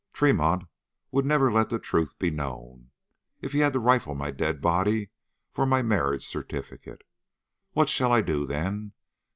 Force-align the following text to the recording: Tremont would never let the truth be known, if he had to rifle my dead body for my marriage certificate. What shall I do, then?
Tremont 0.13 0.63
would 1.11 1.27
never 1.27 1.51
let 1.51 1.69
the 1.69 1.77
truth 1.77 2.17
be 2.17 2.31
known, 2.31 2.89
if 3.39 3.51
he 3.51 3.59
had 3.59 3.71
to 3.73 3.79
rifle 3.79 4.15
my 4.15 4.31
dead 4.31 4.59
body 4.59 5.11
for 5.51 5.63
my 5.67 5.83
marriage 5.83 6.25
certificate. 6.25 7.03
What 7.73 7.87
shall 7.87 8.11
I 8.11 8.21
do, 8.21 8.47
then? 8.47 8.93